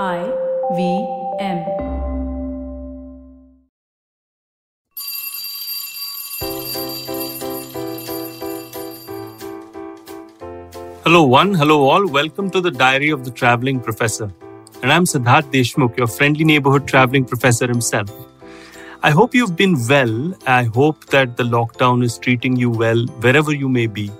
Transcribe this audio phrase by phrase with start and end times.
[0.00, 0.32] I
[0.74, 1.06] V
[1.38, 1.58] M.
[11.04, 11.52] Hello, one.
[11.52, 12.08] Hello, all.
[12.08, 14.32] Welcome to the Diary of the Traveling Professor.
[14.82, 18.10] And I'm Siddharth Deshmukh, your friendly neighborhood traveling professor himself.
[19.02, 20.34] I hope you've been well.
[20.46, 24.10] I hope that the lockdown is treating you well wherever you may be.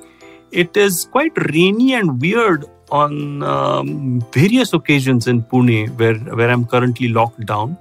[0.51, 6.67] It is quite rainy and weird on um, various occasions in Pune, where, where I'm
[6.67, 7.77] currently locked down.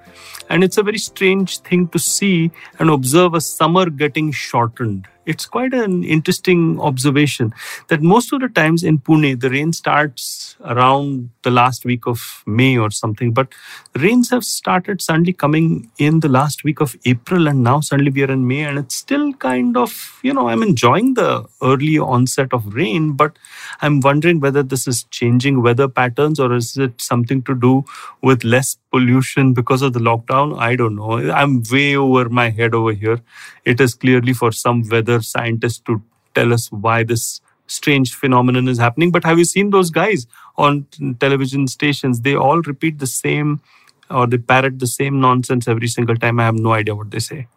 [0.50, 5.46] And it's a very strange thing to see and observe a summer getting shortened it's
[5.46, 7.54] quite an interesting observation
[7.90, 12.44] that most of the times in Pune, the rain starts around the last week of
[12.46, 13.48] May or something, but
[13.96, 18.24] rains have started suddenly coming in the last week of April, and now suddenly we
[18.24, 22.54] are in May, and it's still kind of, you know, I'm enjoying the early onset
[22.54, 23.38] of rain, but
[23.82, 27.84] I'm wondering whether this is changing weather patterns or is it something to do
[28.22, 30.58] with less pollution because of the lockdown?
[30.58, 31.14] I don't know.
[31.32, 33.20] I'm way over my head over here.
[33.66, 36.02] It is clearly for some weather scientists to
[36.36, 39.12] tell us why this strange phenomenon is happening.
[39.12, 40.28] But have you seen those guys
[40.58, 40.86] on
[41.20, 42.22] television stations?
[42.22, 43.62] They all repeat the same
[44.10, 46.40] or they parrot the same nonsense every single time.
[46.40, 47.48] I have no idea what they say.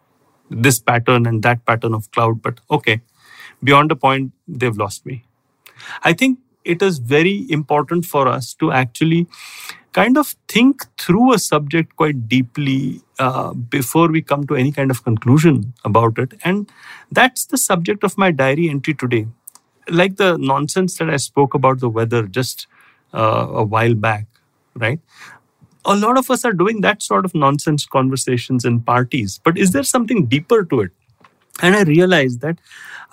[0.49, 2.41] This pattern and that pattern of cloud.
[2.41, 3.01] But okay,
[3.63, 5.23] beyond the point, they've lost me.
[6.03, 9.27] I think it is very important for us to actually
[9.93, 14.91] kind of think through a subject quite deeply uh, before we come to any kind
[14.91, 16.33] of conclusion about it.
[16.43, 16.69] And
[17.11, 19.27] that's the subject of my diary entry today.
[19.87, 22.67] Like the nonsense that I spoke about the weather just
[23.13, 24.25] uh, a while back,
[24.75, 24.99] right?
[25.85, 29.39] A lot of us are doing that sort of nonsense conversations in parties.
[29.43, 30.91] But is there something deeper to it?
[31.61, 32.57] And I realized that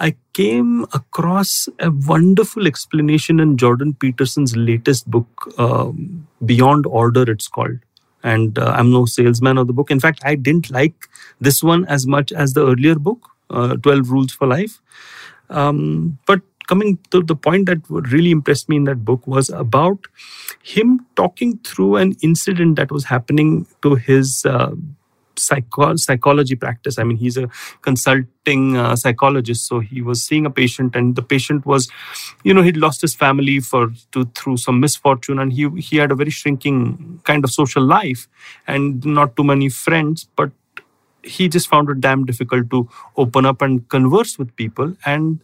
[0.01, 7.47] I came across a wonderful explanation in Jordan Peterson's latest book, um, Beyond Order, it's
[7.47, 7.79] called.
[8.25, 9.91] And uh, I'm no salesman of the book.
[9.91, 11.09] In fact, I didn't like
[11.41, 14.81] this one as much as the earlier book, uh, 12 Rules for Life.
[15.51, 20.07] Um, but coming to the point that really impressed me in that book was about
[20.63, 24.73] him talking through an incident that was happening to his uh,
[25.37, 26.99] psycho- psychology practice.
[26.99, 27.49] I mean, he's a
[27.83, 31.89] consulting uh, psychologist, so he was seeing a patient, and the patient was,
[32.45, 36.11] you know, he'd lost his family for to, through some misfortune, and he he had
[36.11, 38.29] a very shrinking kind of social life,
[38.67, 40.51] and not too many friends, but
[41.23, 45.41] he just found it damn difficult to open up and converse with people and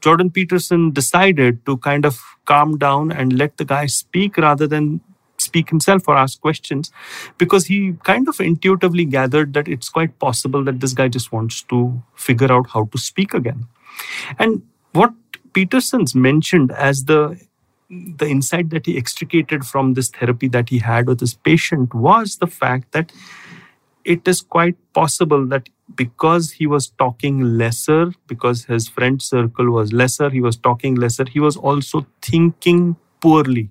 [0.00, 5.00] jordan peterson decided to kind of calm down and let the guy speak rather than
[5.40, 6.92] speak himself or ask questions
[7.38, 11.62] because he kind of intuitively gathered that it's quite possible that this guy just wants
[11.62, 13.66] to figure out how to speak again.
[14.38, 14.62] And
[14.92, 15.12] what
[15.52, 17.40] Peterson's mentioned as the
[17.90, 22.36] the insight that he extricated from this therapy that he had with his patient was
[22.36, 23.10] the fact that
[24.04, 29.92] it is quite possible that because he was talking lesser, because his friend circle was
[29.92, 33.70] lesser, he was talking lesser, he was also thinking poorly.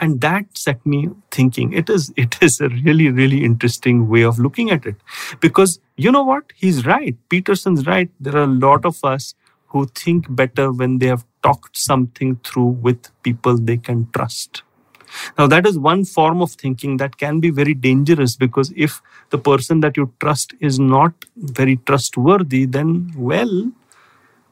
[0.00, 1.72] And that set me thinking.
[1.72, 4.96] It is it is a really really interesting way of looking at it.
[5.40, 6.44] Because you know what?
[6.54, 7.16] He's right.
[7.28, 8.10] Peterson's right.
[8.20, 9.34] There are a lot of us
[9.66, 14.62] who think better when they have talked something through with people they can trust
[15.38, 19.00] now that is one form of thinking that can be very dangerous because if
[19.30, 23.72] the person that you trust is not very trustworthy then well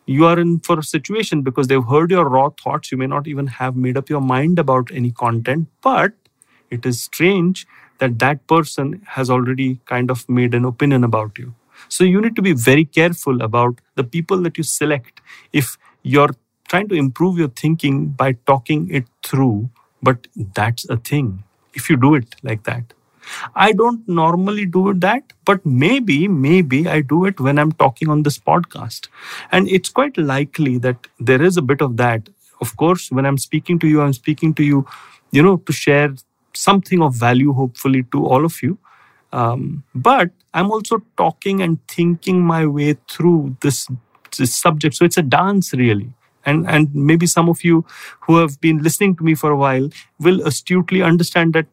[0.07, 2.91] you are in for a situation because they've heard your raw thoughts.
[2.91, 6.13] You may not even have made up your mind about any content, but
[6.71, 7.67] it is strange
[7.99, 11.55] that that person has already kind of made an opinion about you.
[11.89, 15.21] So you need to be very careful about the people that you select.
[15.53, 16.35] If you're
[16.69, 19.71] trying to improve your thinking by talking it through,
[20.03, 21.45] but that's a thing.
[21.75, 22.93] If you do it like that.
[23.55, 28.23] I don't normally do that, but maybe, maybe I do it when I'm talking on
[28.23, 29.09] this podcast.
[29.53, 32.29] And it's quite likely that there is a bit of that.
[32.61, 34.87] Of course, when I'm speaking to you, I'm speaking to you,
[35.31, 36.15] you know, to share
[36.55, 38.79] something of value, hopefully, to all of you.
[39.33, 43.87] Um, but I'm also talking and thinking my way through this,
[44.37, 44.97] this subject.
[44.97, 46.13] So it's a dance, really
[46.45, 47.85] and and maybe some of you
[48.23, 49.89] who have been listening to me for a while
[50.21, 51.67] will astutely understand that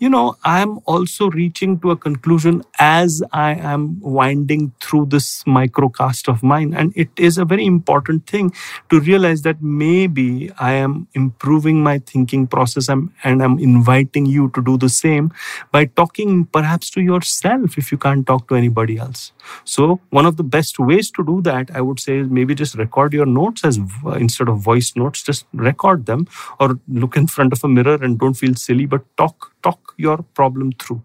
[0.00, 6.26] you know, I'm also reaching to a conclusion as I am winding through this microcast
[6.26, 6.72] of mine.
[6.72, 8.54] And it is a very important thing
[8.88, 14.62] to realize that maybe I am improving my thinking process and I'm inviting you to
[14.62, 15.32] do the same
[15.70, 19.32] by talking perhaps to yourself if you can't talk to anybody else.
[19.64, 22.74] So, one of the best ways to do that, I would say, is maybe just
[22.74, 23.78] record your notes as
[24.16, 26.26] instead of voice notes, just record them
[26.58, 29.94] or look in front of a mirror mirror and don't feel silly, but talk, talk
[29.96, 31.02] your problem through.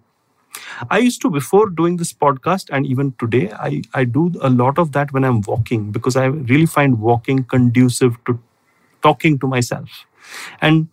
[0.90, 4.78] I used to, before doing this podcast, and even today, I, I do a lot
[4.78, 8.40] of that when I'm walking because I really find walking conducive to
[9.02, 10.06] talking to myself.
[10.62, 10.88] And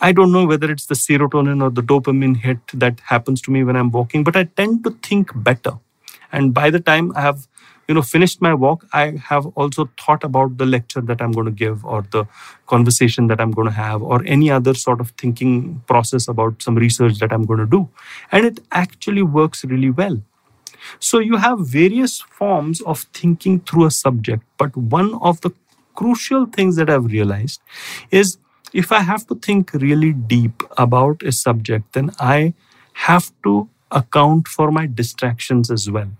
[0.00, 3.64] I don't know whether it's the serotonin or the dopamine hit that happens to me
[3.64, 5.72] when I'm walking, but I tend to think better.
[6.32, 7.46] And by the time I have
[7.88, 11.46] you know finished my walk i have also thought about the lecture that i'm going
[11.46, 12.24] to give or the
[12.66, 16.76] conversation that i'm going to have or any other sort of thinking process about some
[16.76, 17.88] research that i'm going to do.
[18.32, 20.22] And it actually works really well.
[20.98, 25.50] So you have various forms of thinking through a subject but one of the
[25.94, 27.60] crucial things that i've realized
[28.10, 28.38] is
[28.72, 32.52] if i have to think really deep about a subject then i
[32.94, 36.10] have to account for my distractions as well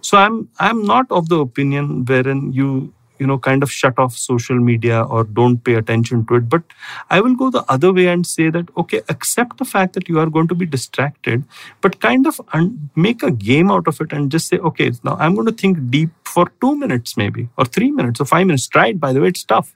[0.00, 4.16] so i'm i'm not of the opinion wherein you you know kind of shut off
[4.16, 6.48] social media or don't pay attention to it.
[6.48, 6.62] But
[7.10, 10.18] i will go the other way and say that okay accept the fact that you
[10.18, 11.44] are going to be distracted
[11.80, 15.16] but kind of un- make a game out of it and just say okay now
[15.18, 18.68] i'm going to think deep for 2 minutes maybe or 3 minutes or 5 minutes.
[18.68, 19.74] Try it by the way it's tough.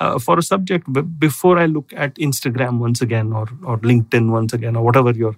[0.00, 0.86] Uh, for a subject
[1.18, 5.34] before i look at instagram once again or or linkedin once again or whatever your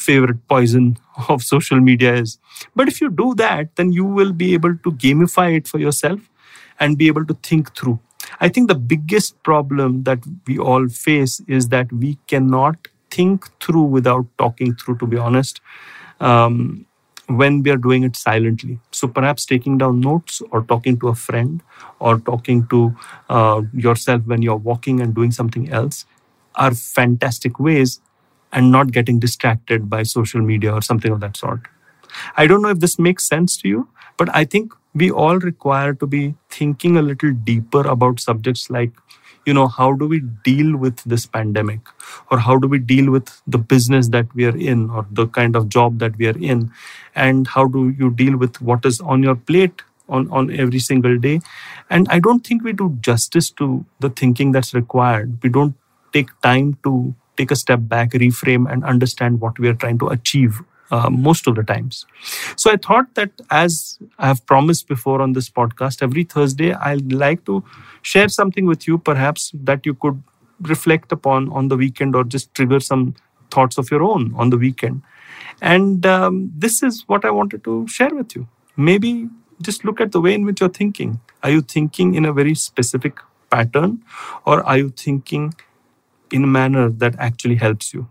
[0.00, 0.96] favorite poison
[1.28, 2.38] of social media is.
[2.74, 6.20] But if you do that, then you will be able to gamify it for yourself
[6.78, 7.98] and be able to think through.
[8.40, 13.82] I think the biggest problem that we all face is that we cannot think through
[13.82, 15.60] without talking through, to be honest,
[16.20, 16.86] um,
[17.26, 18.78] when we are doing it silently.
[18.92, 21.62] So perhaps taking down notes or talking to a friend
[21.98, 22.96] or talking to
[23.28, 26.06] uh, yourself when you're walking and doing something else
[26.56, 28.00] are fantastic ways
[28.52, 31.60] and not getting distracted by social media or something of that sort.
[32.36, 35.94] I don't know if this makes sense to you, but I think we all require
[35.94, 38.90] to be thinking a little deeper about subjects like,
[39.46, 41.80] you know, how do we deal with this pandemic?
[42.30, 45.56] Or how do we deal with the business that we are in or the kind
[45.56, 46.70] of job that we are in?
[47.14, 51.18] And how do you deal with what is on your plate on, on every single
[51.18, 51.40] day?
[51.88, 55.38] And I don't think we do justice to the thinking that's required.
[55.42, 55.74] We don't
[56.12, 60.08] take time to take a step back, reframe, and understand what we are trying to
[60.08, 60.60] achieve
[60.90, 62.06] uh, most of the times.
[62.56, 67.12] So I thought that as I have promised before on this podcast, every Thursday I'd
[67.12, 67.62] like to
[68.02, 70.22] share something with you, perhaps that you could
[70.62, 73.14] reflect upon on the weekend or just trigger some
[73.50, 75.02] thoughts of your own on the weekend.
[75.62, 78.46] And um, this is what I wanted to share with you.
[78.76, 79.28] Maybe
[79.62, 81.20] just look at the way in which you're thinking.
[81.42, 83.18] Are you thinking in a very specific
[83.50, 84.02] pattern
[84.46, 85.54] or are you thinking
[86.32, 88.08] in a manner that actually helps you.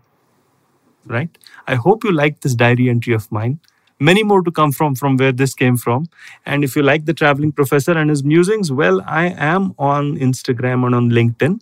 [1.06, 1.36] Right?
[1.66, 3.60] I hope you like this diary entry of mine.
[3.98, 6.06] Many more to come from from where this came from.
[6.46, 10.86] And if you like the traveling professor and his musings, well, I am on Instagram
[10.86, 11.60] and on LinkedIn,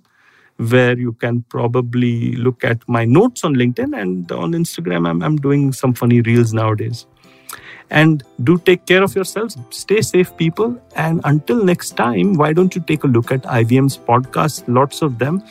[0.58, 5.08] where you can probably look at my notes on LinkedIn and on Instagram.
[5.08, 7.06] I'm, I'm doing some funny reels nowadays.
[7.90, 9.56] And do take care of yourselves.
[9.70, 10.78] Stay safe, people.
[10.94, 14.64] And until next time, why don't you take a look at IVM's podcast?
[14.68, 15.42] Lots of them.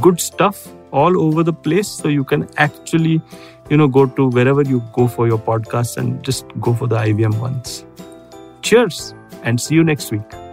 [0.00, 1.88] Good stuff all over the place.
[1.88, 3.20] So you can actually,
[3.70, 6.96] you know, go to wherever you go for your podcast and just go for the
[6.96, 7.84] IBM ones.
[8.62, 10.45] Cheers and see you next week.